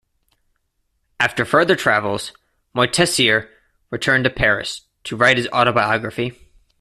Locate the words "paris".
4.31-4.87